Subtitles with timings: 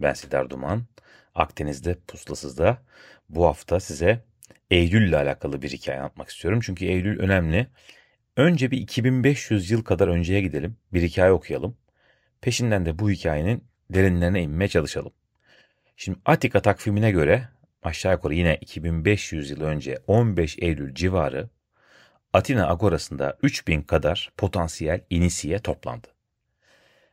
[0.00, 0.84] Ben Sidar Duman.
[1.34, 2.82] Akdeniz'de Puslasız'da
[3.28, 4.24] bu hafta size
[4.70, 6.60] Eylül ile alakalı bir hikaye anlatmak istiyorum.
[6.62, 7.66] Çünkü Eylül önemli.
[8.36, 10.76] Önce bir 2500 yıl kadar önceye gidelim.
[10.92, 11.76] Bir hikaye okuyalım.
[12.40, 15.12] Peşinden de bu hikayenin derinlerine inmeye çalışalım.
[15.96, 17.48] Şimdi Atika takvimine göre
[17.82, 21.48] aşağı yukarı yine 2500 yıl önce 15 Eylül civarı
[22.32, 26.08] Atina Agorası'nda 3000 kadar potansiyel inisiye toplandı.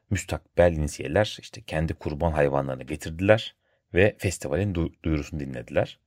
[0.09, 3.55] Müstakbel inisiyeler işte kendi kurban hayvanlarını getirdiler
[3.93, 5.99] ve festivalin duyurusunu dinlediler.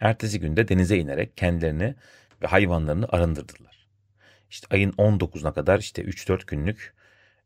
[0.00, 1.94] Ertesi günde denize inerek kendilerini
[2.42, 3.86] ve hayvanlarını arındırdılar.
[4.50, 6.94] İşte ayın 19'una kadar işte 3-4 günlük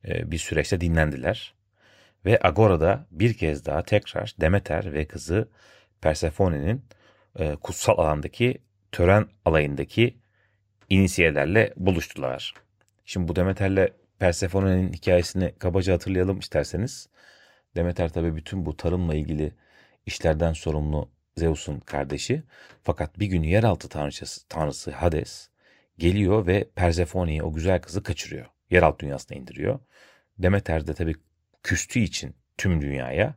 [0.08, 1.54] e, bir süreçte dinlendiler.
[2.24, 5.48] Ve Agora'da bir kez daha tekrar Demeter ve kızı
[6.00, 6.84] Persephone'nin
[7.38, 8.58] e, kutsal alandaki
[8.92, 10.18] tören alayındaki
[10.90, 12.54] inisiyelerle buluştular.
[13.04, 13.88] Şimdi bu Demeter'le
[14.18, 17.08] Persephone'nin hikayesini kabaca hatırlayalım isterseniz.
[17.76, 19.52] Demeter tabi bütün bu tarımla ilgili
[20.06, 22.42] işlerden sorumlu Zeus'un kardeşi.
[22.82, 25.48] Fakat bir gün yeraltı tanrıçası, tanrısı Hades
[25.98, 28.46] geliyor ve Persephone'yi o güzel kızı kaçırıyor.
[28.70, 29.78] Yeraltı dünyasına indiriyor.
[30.38, 31.14] Demeter de tabi
[31.62, 33.34] küstüğü için tüm dünyaya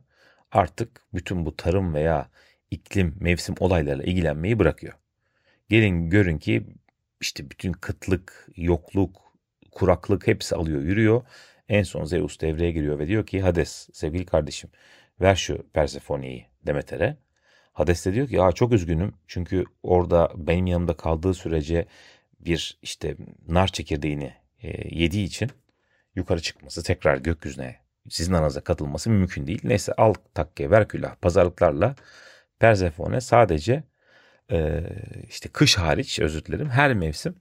[0.52, 2.28] artık bütün bu tarım veya
[2.70, 4.94] iklim, mevsim olaylarla ilgilenmeyi bırakıyor.
[5.68, 6.66] Gelin görün ki
[7.20, 9.27] işte bütün kıtlık, yokluk,
[9.70, 11.22] kuraklık hepsi alıyor yürüyor.
[11.68, 14.70] En son Zeus devreye giriyor ve diyor ki Hades sevgili kardeşim
[15.20, 17.16] ver şu Persephone'yi Demeter'e.
[17.72, 21.86] Hades de diyor ki ya çok üzgünüm çünkü orada benim yanımda kaldığı sürece
[22.40, 23.16] bir işte
[23.48, 24.32] nar çekirdeğini
[24.62, 25.50] e, yediği için
[26.14, 27.76] yukarı çıkması tekrar gökyüzüne
[28.10, 29.60] sizin aranıza katılması mümkün değil.
[29.64, 31.94] Neyse al takke ver külah pazarlıklarla
[32.58, 33.82] Persefone sadece
[34.50, 34.82] e,
[35.28, 37.34] işte kış hariç özür dilerim her mevsim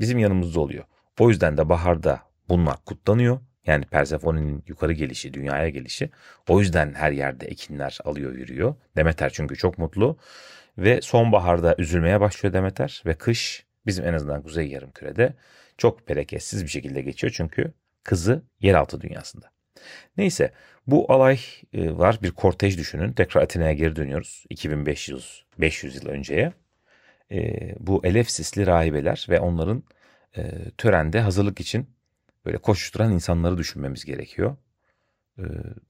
[0.00, 0.84] bizim yanımızda oluyor.
[1.18, 3.40] O yüzden de baharda bunlar kutlanıyor.
[3.66, 6.10] Yani Persephone'nin yukarı gelişi, dünyaya gelişi.
[6.48, 8.74] O yüzden her yerde ekinler alıyor, yürüyor.
[8.96, 10.18] Demeter çünkü çok mutlu.
[10.78, 13.02] Ve sonbaharda üzülmeye başlıyor Demeter.
[13.06, 15.34] Ve kış bizim en azından kuzey yarımkürede
[15.78, 17.32] çok bereketsiz bir şekilde geçiyor.
[17.36, 17.72] Çünkü
[18.04, 19.50] kızı yeraltı dünyasında.
[20.16, 20.52] Neyse
[20.86, 21.40] bu alay
[21.72, 23.12] e, var bir kortej düşünün.
[23.12, 24.44] Tekrar Atina'ya geri dönüyoruz.
[24.50, 26.52] 2500 500 yıl önceye.
[27.32, 29.82] E, bu Elefsisli rahibeler ve onların
[30.36, 31.90] e, törende hazırlık için
[32.44, 34.56] böyle koşuşturan insanları düşünmemiz gerekiyor.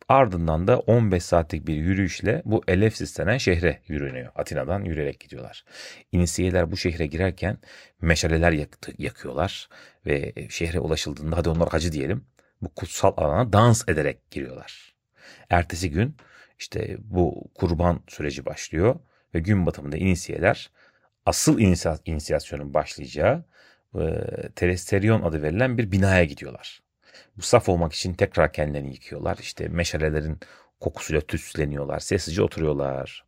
[0.08, 4.32] ardından da 15 saatlik bir yürüyüşle bu Elefsis denen şehre yürünüyor.
[4.34, 5.64] Atina'dan yürüyerek gidiyorlar.
[6.12, 7.58] İnisiyeler bu şehre girerken
[8.00, 9.68] meşaleler yaktı, yakıyorlar
[10.06, 12.24] ve şehre ulaşıldığında hadi onlar hacı diyelim
[12.62, 14.94] bu kutsal alana dans ederek giriyorlar.
[15.50, 16.16] Ertesi gün
[16.58, 19.00] işte bu kurban süreci başlıyor
[19.34, 20.70] ve gün batımında inisiyeler
[21.26, 21.58] asıl
[22.04, 23.44] inisiyasyonun başlayacağı
[24.02, 26.82] e, Telesterion adı verilen bir binaya gidiyorlar.
[27.36, 29.38] Bu saf olmak için tekrar kendilerini yıkıyorlar.
[29.40, 30.38] İşte meşalelerin
[30.80, 32.00] kokusuyla tüsleniyorlar.
[32.00, 33.24] Sessizce oturuyorlar.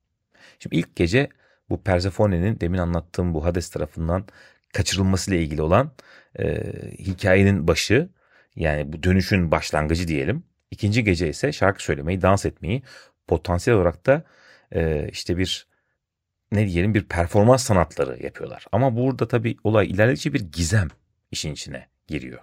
[0.59, 1.29] Şimdi ilk gece
[1.71, 4.27] bu Persephone'nin demin anlattığım bu Hades tarafından
[4.73, 5.93] kaçırılmasıyla ilgili olan
[6.39, 6.63] e,
[6.99, 8.09] hikayenin başı
[8.57, 10.45] yani bu dönüşün başlangıcı diyelim.
[10.71, 12.83] İkinci gece ise şarkı söylemeyi, dans etmeyi
[13.27, 14.25] potansiyel olarak da
[14.75, 15.67] e, işte bir
[16.53, 18.67] ne diyelim bir performans sanatları yapıyorlar.
[18.73, 20.89] Ama burada tabii olay ilerledikçe bir gizem
[21.31, 22.41] işin içine giriyor.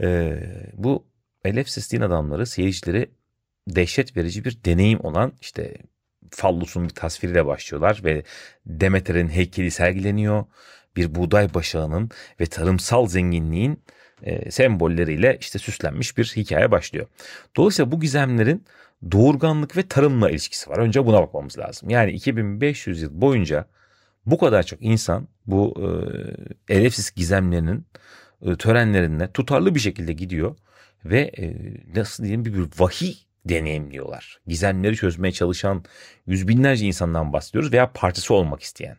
[0.00, 0.38] E,
[0.74, 1.06] bu
[1.44, 3.10] Elefsis din adamları seyircileri
[3.68, 5.76] dehşet verici bir deneyim olan işte
[6.30, 8.22] fallusun bir tasviriyle başlıyorlar ve
[8.66, 10.44] Demeter'in heykeli sergileniyor.
[10.96, 12.10] Bir buğday başağının
[12.40, 13.82] ve tarımsal zenginliğin
[14.22, 17.06] e, sembolleriyle işte süslenmiş bir hikaye başlıyor.
[17.56, 18.64] Dolayısıyla bu gizemlerin
[19.12, 20.78] doğurganlık ve tarımla ilişkisi var.
[20.78, 21.90] Önce buna bakmamız lazım.
[21.90, 23.64] Yani 2500 yıl boyunca
[24.26, 25.74] bu kadar çok insan bu
[26.68, 27.86] e, Elefsis gizemlerinin
[28.42, 30.56] e, törenlerine tutarlı bir şekilde gidiyor
[31.04, 31.54] ve e,
[31.94, 33.14] nasıl diyeyim bir, bir vahiy
[33.44, 34.40] deneyimliyorlar.
[34.46, 35.84] Gizemleri çözmeye çalışan
[36.26, 38.96] yüz binlerce insandan bahsediyoruz veya partisi olmak isteyen.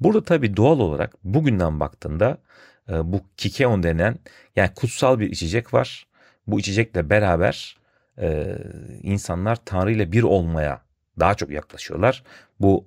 [0.00, 2.38] Burada tabii doğal olarak bugünden baktığında
[2.88, 4.16] bu kikeon denen
[4.56, 6.06] yani kutsal bir içecek var.
[6.46, 7.76] Bu içecekle beraber
[8.18, 8.58] e,
[9.02, 10.82] insanlar Tanrı ile bir olmaya
[11.18, 12.22] daha çok yaklaşıyorlar.
[12.60, 12.86] Bu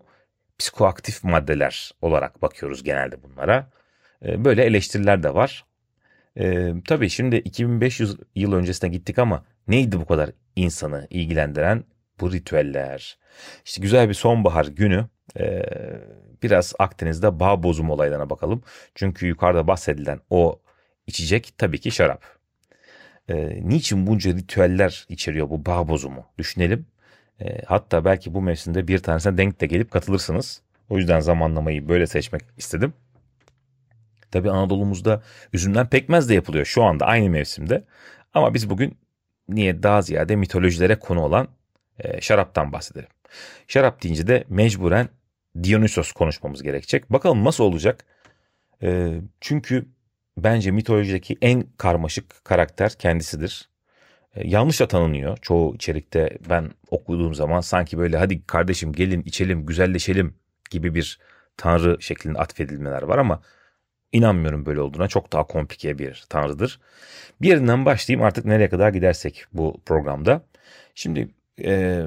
[0.57, 3.69] psikoaktif maddeler olarak bakıyoruz genelde bunlara.
[4.25, 5.65] E, böyle eleştiriler de var.
[6.39, 11.83] E, tabii şimdi 2500 yıl öncesine gittik ama neydi bu kadar insanı ilgilendiren
[12.19, 13.17] bu ritüeller.
[13.65, 15.05] İşte güzel bir sonbahar günü
[15.39, 15.63] e,
[16.43, 18.63] biraz Akdeniz'de bağ bozum olaylarına bakalım.
[18.95, 20.59] Çünkü yukarıda bahsedilen o
[21.07, 22.23] içecek tabii ki şarap.
[23.29, 26.25] E, niçin bunca ritüeller içeriyor bu bağ bozumu?
[26.37, 26.85] Düşünelim.
[27.41, 30.61] E, hatta belki bu mevsimde bir tanesine denk de gelip katılırsınız.
[30.89, 32.93] O yüzden zamanlamayı böyle seçmek istedim.
[34.31, 35.21] Tabii Anadolu'muzda
[35.53, 37.83] üzümden pekmez de yapılıyor şu anda aynı mevsimde.
[38.33, 38.97] Ama biz bugün
[39.49, 41.47] niye daha ziyade mitolojilere konu olan
[41.99, 43.09] e, şaraptan bahsedelim.
[43.67, 45.09] Şarap deyince de mecburen
[45.63, 47.13] Dionysos konuşmamız gerekecek.
[47.13, 48.05] Bakalım nasıl olacak?
[48.83, 49.85] E, çünkü
[50.37, 53.69] bence mitolojideki en karmaşık karakter kendisidir.
[54.35, 59.65] E, yanlış da tanınıyor çoğu içerikte ben okuduğum zaman sanki böyle hadi kardeşim gelin içelim
[59.65, 60.35] güzelleşelim
[60.69, 61.19] gibi bir
[61.57, 63.41] tanrı şeklinde atfedilmeler var ama
[64.11, 66.79] inanmıyorum böyle olduğuna çok daha komplike bir tanrıdır.
[67.41, 70.45] Bir yerinden başlayayım artık nereye kadar gidersek bu programda.
[70.95, 71.29] Şimdi
[71.63, 72.03] e,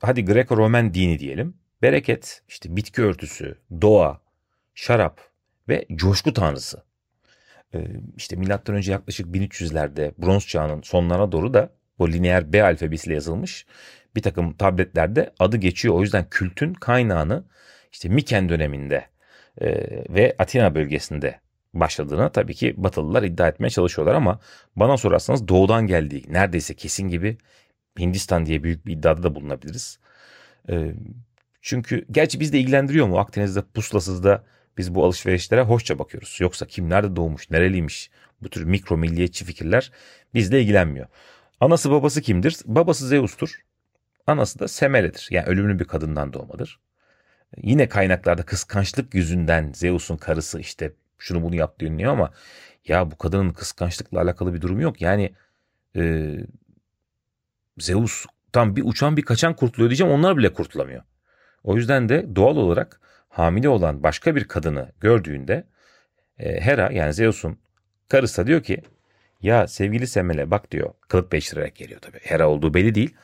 [0.00, 1.54] hadi Greco-Romen dini diyelim.
[1.82, 4.20] Bereket, işte bitki örtüsü, doğa,
[4.74, 5.20] şarap
[5.68, 6.82] ve coşku tanrısı.
[7.74, 7.86] E,
[8.16, 13.66] işte milattan önce yaklaşık 1300'lerde bronz çağının sonlarına doğru da bu lineer B alfabesiyle yazılmış
[14.16, 15.94] bir takım tabletlerde adı geçiyor.
[15.94, 17.44] O yüzden kültün kaynağını
[17.92, 19.06] işte Miken döneminde
[19.60, 19.68] e,
[20.14, 21.40] ve Atina bölgesinde
[21.74, 24.40] başladığını tabii ki Batılılar iddia etmeye çalışıyorlar ama
[24.76, 27.38] bana sorarsanız doğudan geldiği neredeyse kesin gibi
[27.98, 29.98] Hindistan diye büyük bir iddiada da bulunabiliriz.
[30.70, 30.92] E,
[31.66, 34.44] çünkü gerçi biz de ilgilendiriyor mu Akdeniz'de pusulasızda
[34.78, 36.36] biz bu alışverişlere hoşça bakıyoruz.
[36.40, 38.10] Yoksa kim nerede doğmuş, nereliymiş
[38.42, 39.92] bu tür mikro milliyetçi fikirler
[40.34, 41.06] bizle ilgilenmiyor.
[41.60, 42.56] Anası babası kimdir?
[42.64, 43.64] Babası Zeus'tur.
[44.26, 45.28] Anası da Semele'dir.
[45.30, 46.80] Yani ölümlü bir kadından doğmadır.
[47.56, 52.30] Yine kaynaklarda kıskançlık yüzünden Zeus'un karısı işte şunu bunu yaptı deniliyor ama
[52.86, 55.00] ya bu kadının kıskançlıkla alakalı bir durum yok.
[55.00, 55.34] Yani
[55.96, 56.32] e,
[57.78, 61.02] Zeus tam bir uçan bir kaçan kurtuluyor diyeceğim onlar bile kurtulamıyor.
[61.64, 65.64] O yüzden de doğal olarak hamile olan başka bir kadını gördüğünde
[66.38, 67.58] e, Hera yani Zeus'un
[68.08, 68.82] karısı diyor ki
[69.42, 72.18] ya sevgili Semele bak diyor kılık değiştirerek geliyor tabii.
[72.22, 73.14] Hera olduğu belli değil.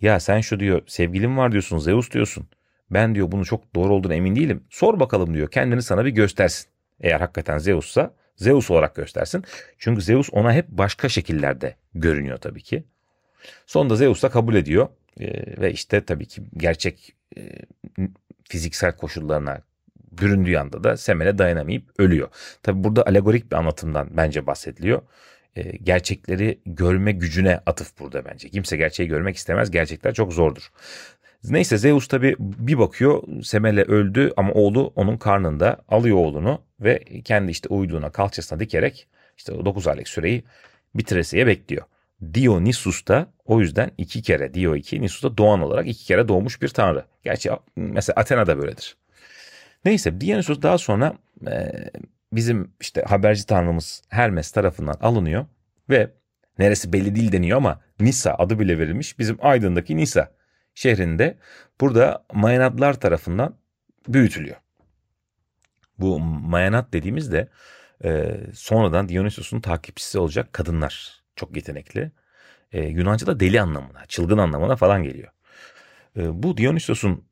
[0.00, 2.48] Ya sen şu diyor sevgilim var diyorsun Zeus diyorsun.
[2.90, 4.64] Ben diyor bunu çok doğru olduğunu emin değilim.
[4.70, 6.70] Sor bakalım diyor kendini sana bir göstersin.
[7.00, 9.44] Eğer hakikaten Zeus'sa Zeus olarak göstersin.
[9.78, 12.84] Çünkü Zeus ona hep başka şekillerde görünüyor tabii ki.
[13.66, 14.88] Sonunda Zeus da kabul ediyor.
[15.20, 17.42] Ee, ve işte tabii ki gerçek e,
[18.48, 19.60] fiziksel koşullarına
[20.12, 22.28] büründüğü anda da Semel'e dayanamayıp ölüyor.
[22.62, 25.02] Tabii burada alegorik bir anlatımdan bence bahsediliyor.
[25.56, 28.48] E, gerçekleri görme gücüne atıf burada bence.
[28.48, 29.70] Kimse gerçeği görmek istemez.
[29.70, 30.72] Gerçekler çok zordur.
[31.44, 37.50] Neyse Zeus tabi bir bakıyor Semele öldü ama oğlu onun karnında alıyor oğlunu ve kendi
[37.50, 40.44] işte uyduğuna kalçasına dikerek işte o 9 aylık süreyi
[40.94, 41.84] bitiresiye bekliyor.
[42.34, 46.62] Dionysus da o yüzden iki kere Dio 2 Nisus da doğan olarak iki kere doğmuş
[46.62, 47.04] bir tanrı.
[47.24, 48.96] Gerçi mesela Athena da böyledir.
[49.84, 51.16] Neyse Dionysus daha sonra
[51.46, 51.72] e,
[52.32, 55.46] bizim işte haberci tanrımız Hermes tarafından alınıyor
[55.90, 56.10] ve
[56.58, 59.18] neresi belli değil deniyor ama Nisa adı bile verilmiş.
[59.18, 60.32] Bizim Aydın'daki Nisa
[60.74, 61.38] şehrinde
[61.80, 63.56] burada Mayanatlar tarafından
[64.08, 64.56] büyütülüyor.
[65.98, 67.48] Bu Mayanat dediğimizde
[68.04, 72.10] e, sonradan Dionysos'un takipçisi olacak kadınlar çok yetenekli.
[72.72, 75.32] E, Yunanca'da deli anlamına, çılgın anlamına falan geliyor.
[76.16, 77.24] E, bu Dionysos'un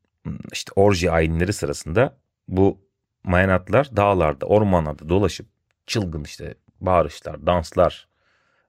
[0.52, 2.16] işte orji ayinleri sırasında
[2.48, 2.84] bu
[3.24, 5.46] Mayanatlar dağlarda, ormanlarda dolaşıp
[5.86, 8.08] çılgın işte bağırışlar, danslar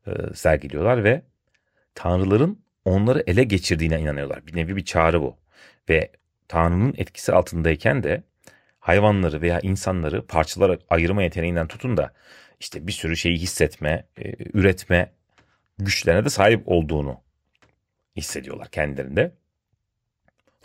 [0.07, 1.21] e, sergiliyorlar ve
[1.95, 4.47] tanrıların onları ele geçirdiğine inanıyorlar.
[4.47, 5.37] Bir nevi bir çağrı bu.
[5.89, 6.11] Ve
[6.47, 8.23] Tanrı'nın etkisi altındayken de
[8.79, 12.13] hayvanları veya insanları parçalara ayırma yeteneğinden tutun da
[12.59, 15.11] işte bir sürü şeyi hissetme, e, üretme
[15.77, 17.21] güçlerine de sahip olduğunu
[18.15, 19.35] hissediyorlar kendilerinde.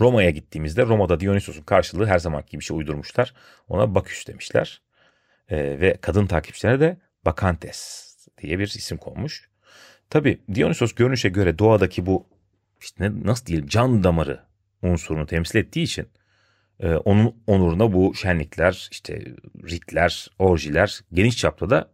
[0.00, 3.34] Roma'ya gittiğimizde Roma'da Dionysos'un karşılığı her zamanki bir şey uydurmuşlar.
[3.68, 4.82] Ona Baküs demişler.
[5.48, 9.50] E, ve kadın takipçilerine de Bakantes diye bir isim konmuş.
[10.10, 12.26] Tabi Dionysos görünüşe göre doğadaki bu
[12.80, 14.40] işte nasıl diyelim can damarı
[14.82, 16.08] unsurunu temsil ettiği için
[16.80, 19.24] e, onun onuruna bu şenlikler, işte
[19.70, 21.90] ritler, orjiler geniş çapta da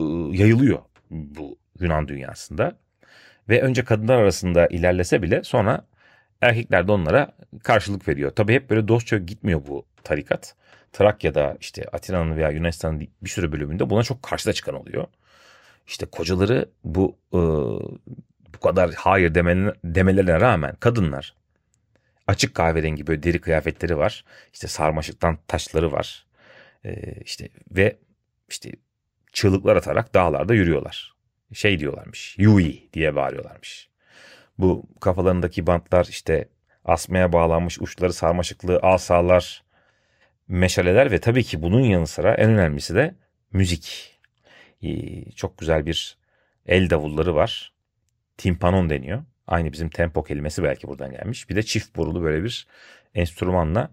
[0.00, 0.78] e, yayılıyor
[1.10, 2.76] bu Yunan dünyasında.
[3.48, 5.86] Ve önce kadınlar arasında ilerlese bile sonra
[6.40, 8.30] erkekler de onlara karşılık veriyor.
[8.30, 10.54] Tabi hep böyle dostça gitmiyor bu tarikat.
[10.92, 15.06] Trakya'da işte Atina'nın veya Yunanistan'ın bir sürü bölümünde buna çok karşıda çıkan oluyor.
[15.86, 17.38] İşte kocaları bu e,
[18.54, 21.34] bu kadar hayır demelerine, demelerine rağmen kadınlar
[22.26, 24.24] açık kahverengi böyle deri kıyafetleri var.
[24.52, 26.26] İşte sarmaşıktan taşları var.
[26.84, 27.96] E, işte ve
[28.48, 28.72] işte
[29.32, 31.15] çığlıklar atarak dağlarda yürüyorlar.
[31.52, 32.36] Şey diyorlarmış.
[32.38, 33.88] Yui diye bağırıyorlarmış.
[34.58, 36.48] Bu kafalarındaki bantlar işte
[36.84, 39.64] asmaya bağlanmış uçları sarmaşıklı asalar,
[40.48, 43.14] meşaleler ve tabii ki bunun yanı sıra en önemlisi de
[43.52, 44.18] müzik.
[44.82, 46.18] Ee, çok güzel bir
[46.66, 47.72] el davulları var.
[48.36, 49.24] Timpanon deniyor.
[49.46, 51.50] Aynı bizim tempo kelimesi belki buradan gelmiş.
[51.50, 52.66] Bir de çift borulu böyle bir
[53.14, 53.90] enstrümanla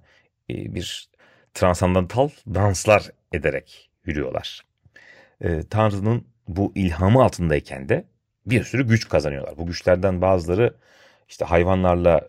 [0.50, 1.10] e, bir
[1.54, 4.62] transandantal danslar ederek yürüyorlar.
[5.42, 8.06] Ee, Tanrı'nın bu ilhamı altındayken de
[8.46, 9.58] bir sürü güç kazanıyorlar.
[9.58, 10.74] Bu güçlerden bazıları
[11.30, 12.28] işte hayvanlarla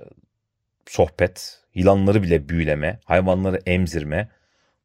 [0.86, 4.28] sohbet, yılanları bile büyüleme, hayvanları emzirme.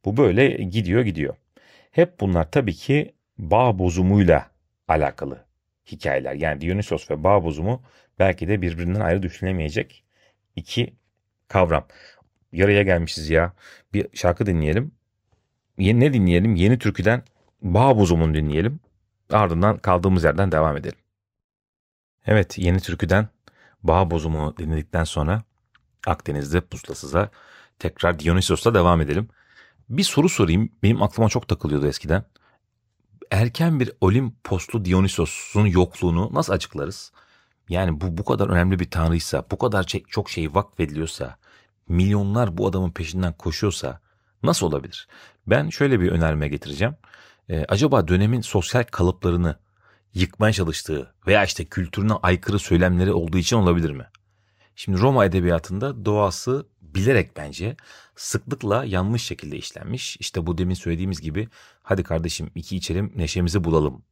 [0.04, 1.36] Bu böyle gidiyor gidiyor.
[1.90, 4.50] Hep bunlar tabii ki bağ bozumuyla
[4.88, 5.44] alakalı
[5.86, 6.34] hikayeler.
[6.34, 7.82] Yani Dionysos ve bağ bozumu
[8.18, 10.04] belki de birbirinden ayrı düşünülemeyecek
[10.56, 10.94] iki
[11.48, 11.86] kavram.
[12.52, 13.52] Yarıya gelmişiz ya.
[13.92, 14.92] Bir şarkı dinleyelim.
[15.78, 16.54] Ne dinleyelim?
[16.56, 17.22] Yeni türküden
[17.62, 18.80] bağ bozumunu dinleyelim.
[19.32, 20.98] Ardından kaldığımız yerden devam edelim.
[22.26, 23.28] Evet yeni türküden
[23.82, 25.42] bağ bozumu dinledikten sonra
[26.06, 27.30] Akdeniz'de puslasıza
[27.78, 29.28] tekrar Dionysos'la devam edelim.
[29.88, 30.72] Bir soru sorayım.
[30.82, 32.24] Benim aklıma çok takılıyordu eskiden.
[33.30, 37.12] Erken bir Olimposlu Dionysos'un yokluğunu nasıl açıklarız?
[37.68, 41.36] Yani bu bu kadar önemli bir tanrıysa, bu kadar çok şey vakfediliyorsa,
[41.88, 44.00] milyonlar bu adamın peşinden koşuyorsa
[44.42, 45.08] nasıl olabilir?
[45.46, 46.94] Ben şöyle bir önerme getireceğim.
[47.50, 49.56] Ee, acaba dönemin sosyal kalıplarını
[50.14, 54.06] yıkmaya çalıştığı veya işte kültürüne aykırı söylemleri olduğu için olabilir mi?
[54.76, 57.76] Şimdi Roma edebiyatında doğası bilerek bence
[58.16, 60.16] sıklıkla yanlış şekilde işlenmiş.
[60.16, 61.48] İşte bu demin söylediğimiz gibi
[61.82, 64.02] hadi kardeşim iki içelim neşemizi bulalım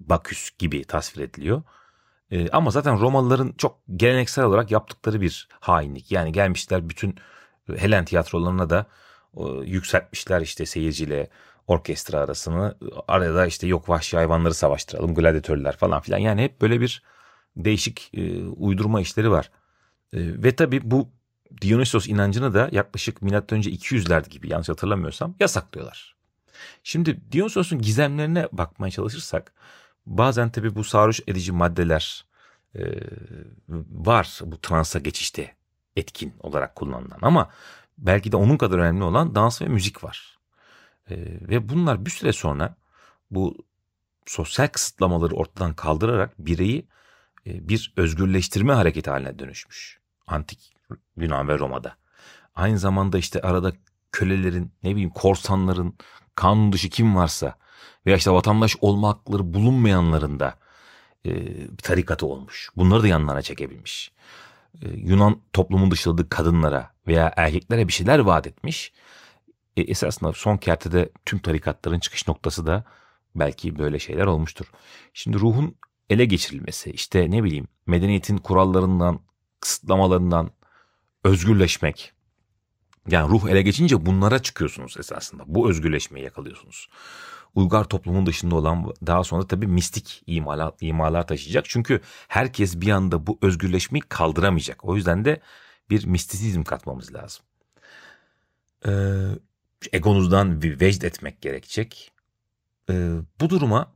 [0.00, 1.62] Baküs gibi tasvir ediliyor.
[2.30, 6.12] Ee, ama zaten Romalıların çok geleneksel olarak yaptıkları bir hainlik.
[6.12, 7.16] Yani gelmişler bütün
[7.76, 8.86] Helen tiyatrolarına da
[9.36, 11.30] e, yükseltmişler işte seyirciyle
[11.66, 12.76] orkestra arasını.
[13.08, 16.18] Arada işte yok vahşi hayvanları savaştıralım, gladyatörler falan filan.
[16.18, 17.02] Yani hep böyle bir
[17.56, 19.50] değişik e, uydurma işleri var.
[20.12, 21.08] E, ve tabii bu
[21.60, 26.14] Dionysos inancını da yaklaşık önce 200'lerde gibi yanlış hatırlamıyorsam yasaklıyorlar.
[26.82, 29.52] Şimdi Dionysos'un gizemlerine bakmaya çalışırsak
[30.06, 32.24] bazen tabii bu sarhoş edici maddeler
[32.74, 32.82] e,
[33.90, 35.54] var bu transa geçişte
[35.96, 37.50] etkin olarak kullanılan ama
[37.98, 40.33] belki de onun kadar önemli olan dans ve müzik var.
[41.10, 41.16] E,
[41.48, 42.76] ve bunlar bir süre sonra
[43.30, 43.64] bu
[44.26, 46.86] sosyal kısıtlamaları ortadan kaldırarak bireyi
[47.46, 50.00] e, bir özgürleştirme hareketi haline dönüşmüş.
[50.26, 50.74] Antik
[51.16, 51.96] Yunan ve Roma'da.
[52.54, 53.72] Aynı zamanda işte arada
[54.12, 55.94] kölelerin, ne bileyim korsanların,
[56.34, 57.54] kanun dışı kim varsa
[58.06, 60.54] veya işte vatandaş olma hakları bulunmayanların da
[61.26, 61.30] e,
[61.76, 62.68] tarikatı olmuş.
[62.76, 64.12] Bunları da yanlarına çekebilmiş.
[64.82, 68.92] E, Yunan toplumun dışladığı kadınlara veya erkeklere bir şeyler vaat etmiş.
[69.76, 72.84] E, esasında son kertede tüm tarikatların çıkış noktası da
[73.34, 74.66] belki böyle şeyler olmuştur.
[75.12, 75.76] Şimdi ruhun
[76.10, 79.20] ele geçirilmesi, işte ne bileyim medeniyetin kurallarından,
[79.60, 80.50] kısıtlamalarından
[81.24, 82.12] özgürleşmek.
[83.08, 85.42] Yani ruh ele geçince bunlara çıkıyorsunuz esasında.
[85.46, 86.88] Bu özgürleşmeyi yakalıyorsunuz.
[87.54, 91.64] Uygar toplumun dışında olan daha sonra tabii mistik imalar, imalar taşıyacak.
[91.68, 94.84] Çünkü herkes bir anda bu özgürleşmeyi kaldıramayacak.
[94.84, 95.40] O yüzden de
[95.90, 97.44] bir mistisizm katmamız lazım.
[98.86, 98.92] Ee,
[99.92, 102.12] egonuzdan bir vecd etmek gerekecek.
[102.90, 103.94] Ee, bu duruma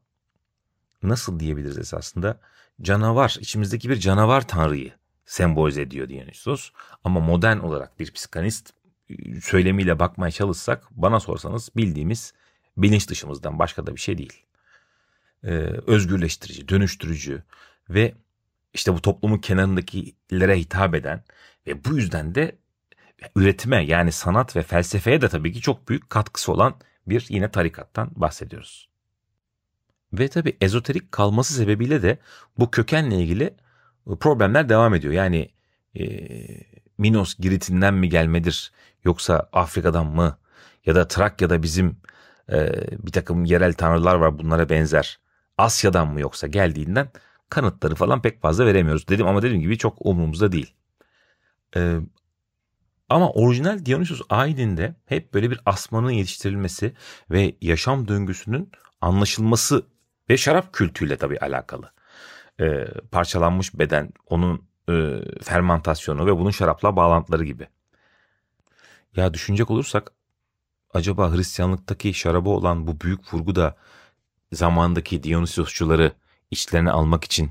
[1.02, 2.40] nasıl diyebiliriz esasında?
[2.82, 4.92] Canavar, içimizdeki bir canavar tanrıyı
[5.26, 6.70] sembolize ediyor Dionysos.
[7.04, 8.70] Ama modern olarak bir psikanist
[9.10, 12.34] e, söylemiyle bakmaya çalışsak bana sorsanız bildiğimiz
[12.76, 14.44] bilinç dışımızdan başka da bir şey değil.
[15.44, 15.48] Ee,
[15.86, 17.42] özgürleştirici, dönüştürücü
[17.90, 18.14] ve
[18.74, 21.24] işte bu toplumun kenarındakilere hitap eden
[21.66, 22.58] ve bu yüzden de
[23.36, 26.74] üretime yani sanat ve felsefeye de tabii ki çok büyük katkısı olan
[27.06, 28.88] bir yine tarikattan bahsediyoruz.
[30.12, 32.18] Ve tabii ezoterik kalması sebebiyle de
[32.58, 33.54] bu kökenle ilgili
[34.20, 35.12] problemler devam ediyor.
[35.14, 35.50] Yani
[35.98, 36.04] e,
[36.98, 38.72] Minos Girit'inden mi gelmedir
[39.04, 40.38] yoksa Afrika'dan mı
[40.86, 41.96] ya da Trakya'da bizim
[42.52, 42.72] e,
[43.06, 45.18] bir takım yerel tanrılar var bunlara benzer.
[45.58, 47.08] Asya'dan mı yoksa geldiğinden
[47.48, 50.74] kanıtları falan pek fazla veremiyoruz dedim ama dediğim gibi çok umurumuzda değil.
[51.76, 51.98] E,
[53.08, 56.94] ama orijinal Dionysos ayininde hep böyle bir asmanın yetiştirilmesi
[57.30, 59.86] ve yaşam döngüsünün anlaşılması
[60.30, 61.90] ve şarap kültüyle tabii alakalı
[62.60, 67.68] e, parçalanmış beden, onun e, fermentasyonu ve bunun şarapla bağlantıları gibi.
[69.16, 70.12] Ya düşünecek olursak
[70.94, 73.76] acaba Hristiyanlıktaki şarabı olan bu büyük vurgu da
[74.52, 76.12] zamandaki Dionysosçuları
[76.50, 77.50] içlerine almak için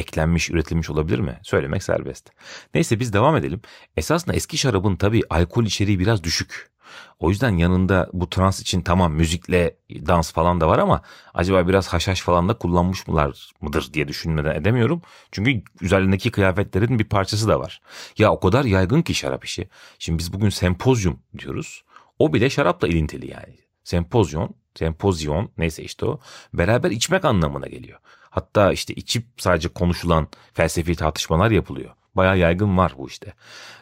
[0.00, 1.38] eklenmiş, üretilmiş olabilir mi?
[1.42, 2.30] Söylemek serbest.
[2.74, 3.60] Neyse biz devam edelim.
[3.96, 6.70] Esasında eski şarabın tabii alkol içeriği biraz düşük.
[7.18, 11.02] O yüzden yanında bu trans için tamam müzikle dans falan da var ama
[11.34, 15.02] acaba biraz haşhaş falan da kullanmış mılar mıdır diye düşünmeden edemiyorum.
[15.32, 17.80] Çünkü üzerindeki kıyafetlerin bir parçası da var.
[18.18, 19.68] Ya o kadar yaygın ki şarap işi.
[19.98, 21.84] Şimdi biz bugün sempozyum diyoruz.
[22.18, 23.58] O bile şarapla ilintili yani.
[23.84, 26.20] Sempozyon, sempozyon neyse işte o
[26.54, 27.98] beraber içmek anlamına geliyor.
[28.30, 31.90] Hatta işte içip sadece konuşulan felsefi tartışmalar yapılıyor.
[32.14, 33.32] Bayağı yaygın var bu işte.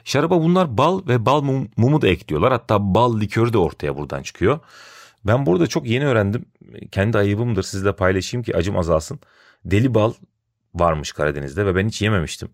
[0.05, 2.53] Şaraba bunlar bal ve bal mum, mumu da ekliyorlar.
[2.53, 4.59] Hatta bal likörü de ortaya buradan çıkıyor.
[5.25, 6.45] Ben burada çok yeni öğrendim.
[6.93, 9.21] Kendi ayıbımdır sizle paylaşayım ki acım azalsın.
[9.65, 10.13] Deli bal
[10.75, 12.49] varmış Karadeniz'de ve ben hiç yememiştim.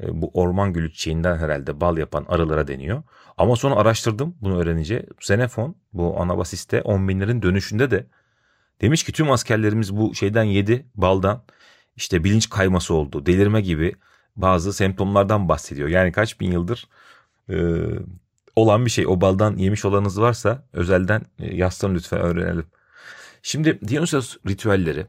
[0.00, 3.02] E, bu orman gülü çiçeğinden herhalde bal yapan arılara deniyor.
[3.36, 5.06] Ama sonra araştırdım bunu öğrenince.
[5.20, 8.06] Xenofon bu Anabasis'te 10 binlerin dönüşünde de
[8.80, 11.44] demiş ki tüm askerlerimiz bu şeyden yedi baldan.
[11.96, 13.94] İşte bilinç kayması oldu, delirme gibi
[14.36, 15.88] bazı semptomlardan bahsediyor.
[15.88, 16.88] Yani kaç bin yıldır
[17.50, 17.56] e,
[18.56, 19.06] olan bir şey.
[19.06, 22.66] O baldan yemiş olanınız varsa özelden e, yazsın lütfen öğrenelim.
[23.42, 25.06] Şimdi Dionysos ritüelleri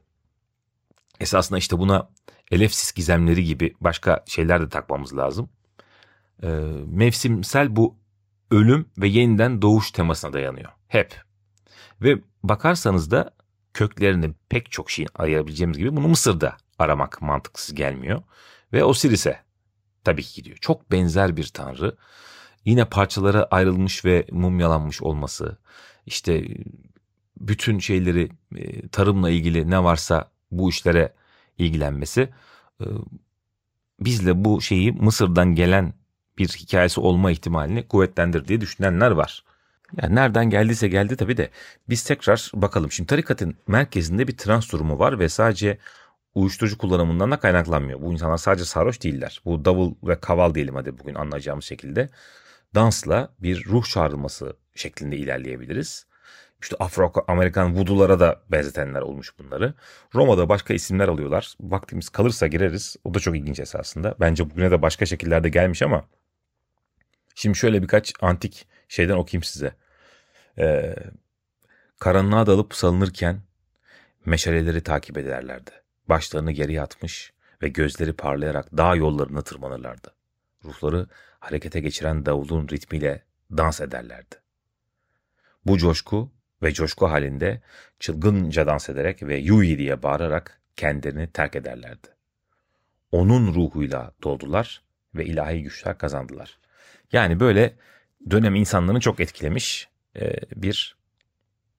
[1.19, 2.09] esasında işte buna
[2.51, 5.49] elefsis gizemleri gibi başka şeyler de takmamız lazım.
[6.43, 6.47] E,
[6.87, 7.95] mevsimsel bu
[8.51, 10.71] ölüm ve yeniden doğuş temasına dayanıyor.
[10.87, 11.21] Hep.
[12.01, 13.31] Ve bakarsanız da
[13.73, 18.23] köklerini pek çok şeyin arayabileceğimiz gibi bunu Mısır'da aramak mantıksız gelmiyor.
[18.73, 19.39] Ve Osiris'e
[20.03, 20.57] tabii ki gidiyor.
[20.61, 21.95] Çok benzer bir tanrı.
[22.65, 25.57] Yine parçalara ayrılmış ve mumyalanmış olması.
[26.05, 26.47] işte
[27.39, 31.13] bütün şeyleri e, tarımla ilgili ne varsa bu işlere
[31.57, 32.29] ilgilenmesi
[32.81, 32.85] e,
[33.99, 35.93] bizle bu şeyi Mısır'dan gelen
[36.37, 39.43] bir hikayesi olma ihtimalini kuvvetlendir diye düşünenler var.
[40.01, 41.49] Yani nereden geldiyse geldi tabii de
[41.89, 42.91] biz tekrar bakalım.
[42.91, 45.77] Şimdi tarikatın merkezinde bir trans durumu var ve sadece
[46.35, 48.01] uyuşturucu kullanımından da kaynaklanmıyor.
[48.01, 49.41] Bu insanlar sadece sarhoş değiller.
[49.45, 52.09] Bu davul ve kaval diyelim hadi bugün anlayacağımız şekilde.
[52.75, 56.05] Dansla bir ruh çağrılması şeklinde ilerleyebiliriz.
[56.61, 59.73] İşte Afro-Amerikan vudulara da benzetenler olmuş bunları.
[60.15, 61.53] Roma'da başka isimler alıyorlar.
[61.61, 62.95] Vaktimiz kalırsa gireriz.
[63.03, 64.15] O da çok ilginç esasında.
[64.19, 66.05] Bence bugüne de başka şekillerde gelmiş ama.
[67.41, 69.73] Şimdi şöyle birkaç antik şeyden okuyayım size.
[70.57, 70.95] Ee,
[71.99, 73.41] karanlığa dalıp salınırken
[74.25, 75.71] meşaleleri takip ederlerdi.
[76.09, 80.13] Başlarını geriye atmış ve gözleri parlayarak dağ yollarına tırmanırlardı.
[80.65, 81.07] Ruhları
[81.39, 84.35] harekete geçiren davulun ritmiyle dans ederlerdi.
[85.65, 86.31] Bu coşku
[86.63, 87.61] ve coşku halinde
[87.99, 92.07] çılgınca dans ederek ve Yui diye bağırarak kendilerini terk ederlerdi.
[93.11, 94.83] Onun ruhuyla doldular
[95.15, 96.58] ve ilahi güçler kazandılar.
[97.11, 97.75] Yani böyle
[98.31, 99.89] dönem insanlarını çok etkilemiş
[100.55, 100.97] bir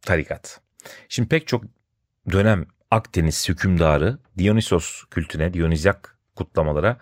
[0.03, 0.61] tarikat.
[1.09, 1.65] Şimdi pek çok
[2.33, 6.99] dönem Akdeniz hükümdarı Dionysos kültüne, Dionizyak kutlamalara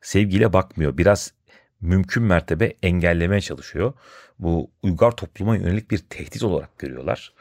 [0.00, 0.98] sevgiyle bakmıyor.
[0.98, 1.32] Biraz
[1.80, 3.92] mümkün mertebe engellemeye çalışıyor.
[4.38, 7.32] Bu uygar topluma yönelik bir tehdit olarak görüyorlar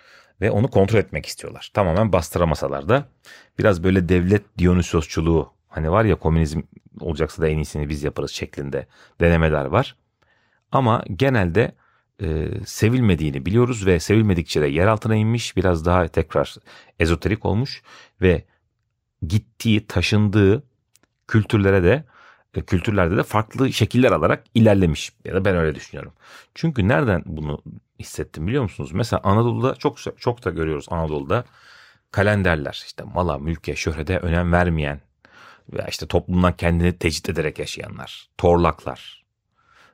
[0.42, 1.72] ve onu kontrol etmek istiyorlar.
[1.74, 3.06] Tamamen bastıramasalar da
[3.60, 6.62] biraz böyle devlet Dionysosçuluğu hani var ya komünizm
[7.00, 8.88] olacaksa da en iyisini biz yaparız şeklinde
[9.20, 9.96] denemeler var.
[10.72, 11.76] Ama genelde
[12.22, 16.56] e, sevilmediğini biliyoruz ve sevilmedikçe de yer altına inmiş biraz daha tekrar
[17.00, 17.84] ezoterik olmuş
[18.22, 18.44] ve
[19.28, 20.64] gittiği taşındığı
[21.28, 22.04] kültürlere de
[22.56, 26.14] e, kültürlerde de farklı şekiller alarak ilerlemiş ya da ben öyle düşünüyorum.
[26.56, 27.62] Çünkü nereden bunu
[28.00, 28.92] hissettim biliyor musunuz?
[28.94, 31.46] Mesela Anadolu'da çok çok da görüyoruz Anadolu'da
[32.12, 35.02] kalenderler işte mala, mülke, şöhrete önem vermeyen
[35.74, 39.21] veya işte toplumdan kendini tecrit ederek yaşayanlar, torlaklar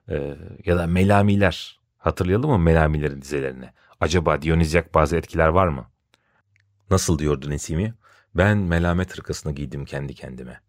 [0.09, 3.69] e, ya da melamiler Hatırlayalım mı Melamilerin dizelerini?
[3.99, 5.85] Acaba Dionizyak bazı etkiler var mı?
[6.89, 7.93] Nasıl diyordu Nesimi?
[8.35, 10.61] Ben melamet hırkasını giydim kendi kendime.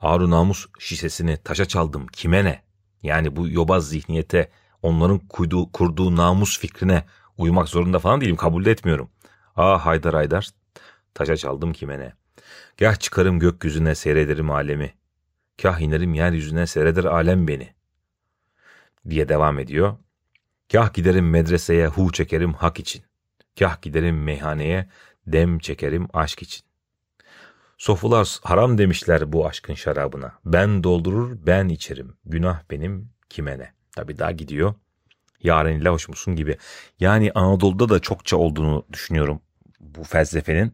[0.00, 2.62] Ağrı namus şişesini taşa çaldım kime ne?
[3.02, 4.50] Yani bu yobaz zihniyete,
[4.82, 7.04] onların kurduğu, kurduğu namus fikrine
[7.38, 9.10] uymak zorunda falan değilim, kabul de etmiyorum.
[9.56, 10.48] Ah Haydar Haydar,
[11.14, 12.12] taşa çaldım kime ne?
[12.78, 14.94] Gah çıkarım gökyüzüne seyrederim alemi.
[15.62, 17.75] Kah inerim yeryüzüne seyreder alem beni.
[19.10, 19.96] Diye devam ediyor.
[20.72, 23.02] Kah giderim medreseye hu çekerim hak için.
[23.58, 24.88] Kah giderim meyhaneye
[25.26, 26.66] dem çekerim aşk için.
[27.78, 30.32] Sofular haram demişler bu aşkın şarabına.
[30.44, 32.16] Ben doldurur ben içerim.
[32.24, 33.72] Günah benim kime ne?
[33.96, 34.74] Tabi daha gidiyor.
[35.42, 36.56] Yaren ile hoş musun gibi.
[37.00, 39.40] Yani Anadolu'da da çokça olduğunu düşünüyorum
[39.80, 40.72] bu felsefenin.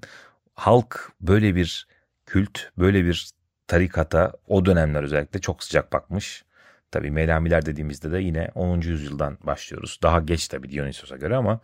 [0.55, 1.87] Halk böyle bir
[2.27, 3.31] kült, böyle bir
[3.67, 6.45] tarikata o dönemler özellikle çok sıcak bakmış.
[6.93, 8.81] Tabi Melamiler dediğimizde de yine 10.
[8.81, 9.99] yüzyıldan başlıyoruz.
[10.03, 11.61] Daha geç tabi Dionysos'a göre ama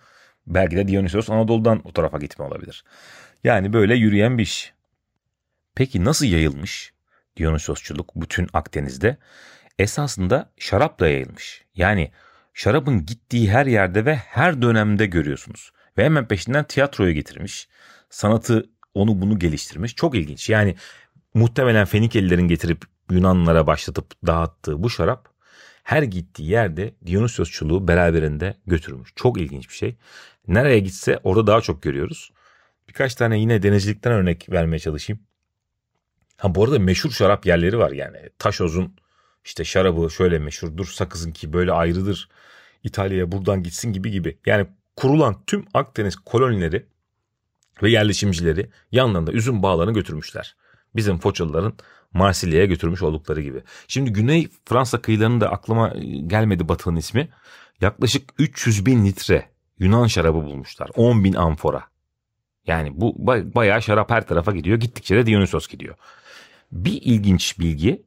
[0.46, 2.84] belki de Dionysos Anadolu'dan o tarafa gitme olabilir.
[3.44, 4.72] Yani böyle yürüyen bir iş.
[5.74, 6.92] Peki nasıl yayılmış
[7.36, 9.16] Dionysosçuluk bütün Akdeniz'de?
[9.78, 11.64] Esasında şarapla yayılmış.
[11.74, 12.10] Yani
[12.54, 15.72] şarabın gittiği her yerde ve her dönemde görüyorsunuz.
[15.98, 17.68] Ve hemen peşinden tiyatroya getirmiş.
[18.10, 19.96] Sanatı onu bunu geliştirmiş.
[19.96, 20.50] Çok ilginç.
[20.50, 20.74] Yani
[21.34, 25.28] muhtemelen Fenikelilerin getirip Yunanlara başlatıp dağıttığı bu şarap
[25.82, 29.12] her gittiği yerde Dionysosçuluğu beraberinde götürmüş.
[29.16, 29.96] Çok ilginç bir şey.
[30.48, 32.32] Nereye gitse orada daha çok görüyoruz.
[32.88, 35.22] Birkaç tane yine denizcilikten örnek vermeye çalışayım.
[36.36, 38.18] Ha bu arada meşhur şarap yerleri var yani.
[38.38, 38.96] Taşoz'un
[39.44, 40.86] işte şarabı şöyle meşhurdur.
[40.86, 42.28] Sakız'ın ki böyle ayrıdır.
[42.82, 44.38] İtalya'ya buradan gitsin gibi gibi.
[44.46, 44.66] Yani
[44.96, 46.86] kurulan tüm Akdeniz kolonileri
[47.82, 50.56] ve yerleşimcileri yanlarında üzüm bağlarını götürmüşler.
[50.96, 51.72] Bizim Foçalıların
[52.14, 53.62] Marsilya'ya götürmüş oldukları gibi.
[53.88, 55.88] Şimdi Güney Fransa kıyılarında aklıma
[56.26, 57.28] gelmedi Batı'nın ismi.
[57.80, 60.90] Yaklaşık 300 bin litre Yunan şarabı bulmuşlar.
[60.96, 61.84] 10 bin amfora.
[62.66, 63.14] Yani bu
[63.54, 64.80] bayağı şarap her tarafa gidiyor.
[64.80, 65.94] Gittikçe de Dionysos gidiyor.
[66.72, 68.02] Bir ilginç bilgi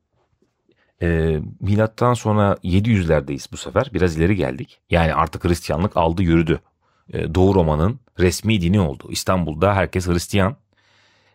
[1.02, 3.90] e, milattan sonra 700'lerdeyiz bu sefer.
[3.94, 4.80] Biraz ileri geldik.
[4.90, 6.60] Yani artık Hristiyanlık aldı yürüdü.
[7.14, 9.08] E, Doğu Roma'nın resmi dini oldu.
[9.10, 10.56] İstanbul'da herkes Hristiyan.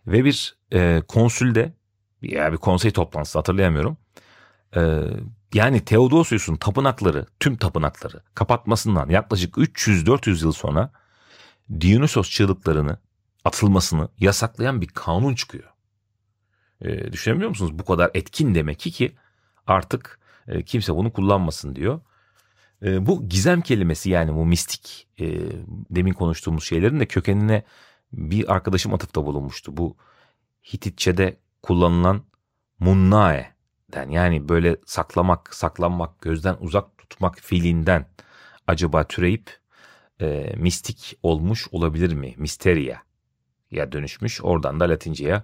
[0.06, 1.72] Ve bir e, konsülde
[2.22, 3.96] ya bir konsey toplantısı hatırlayamıyorum.
[4.76, 5.02] E,
[5.54, 10.90] yani Theodosius'un tapınakları, tüm tapınakları kapatmasından yaklaşık 300-400 yıl sonra
[11.80, 12.98] Dionysos çığlıklarını
[13.44, 15.72] atılmasını yasaklayan bir kanun çıkıyor.
[16.80, 17.78] E, düşünebiliyor musunuz?
[17.78, 19.16] Bu kadar etkin demek ki ki
[19.66, 22.00] artık e, kimse bunu kullanmasın diyor.
[22.82, 25.26] E, bu gizem kelimesi yani bu mistik e,
[25.90, 27.62] demin konuştuğumuz şeylerin de kökenine
[28.12, 29.76] bir arkadaşım atıfta bulunmuştu.
[29.76, 29.96] Bu
[30.72, 32.22] Hititçe'de kullanılan
[32.78, 38.06] munnae'den yani böyle saklamak, saklanmak, gözden uzak tutmak fiilinden
[38.66, 39.58] acaba türeyip
[40.20, 42.34] e, mistik olmuş olabilir mi?
[42.36, 42.98] Misteria
[43.70, 44.40] ya dönüşmüş.
[44.42, 45.42] Oradan da Latince'ye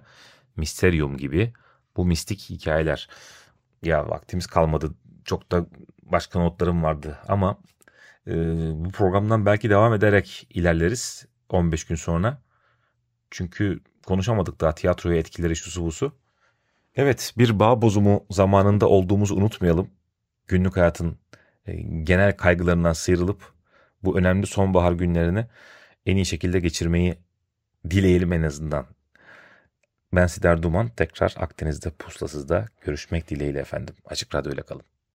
[0.55, 1.53] Mysterium gibi
[1.97, 3.09] bu mistik hikayeler.
[3.83, 4.93] Ya vaktimiz kalmadı.
[5.25, 5.65] Çok da
[6.03, 7.57] başka notlarım vardı ama
[8.27, 8.33] e,
[8.85, 12.41] bu programdan belki devam ederek ilerleriz 15 gün sonra.
[13.31, 16.11] Çünkü konuşamadık daha tiyatroya etkileri şu busu.
[16.95, 19.89] Evet bir bağ bozumu zamanında olduğumuzu unutmayalım.
[20.47, 21.17] Günlük hayatın
[21.65, 23.53] e, genel kaygılarından sıyrılıp
[24.03, 25.45] bu önemli sonbahar günlerini
[26.05, 27.17] en iyi şekilde geçirmeyi
[27.89, 28.85] dileyelim en azından.
[30.13, 33.95] Ben Sider Duman tekrar Akdeniz'de Puslasız'da görüşmek dileğiyle efendim.
[34.05, 34.92] Açık Radyo ile kalın.